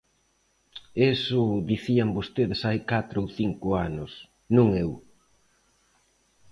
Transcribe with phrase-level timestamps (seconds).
[1.13, 1.41] Iso
[1.71, 4.11] dicían vostedes hai catro ou cinco anos,
[4.55, 4.91] non eu.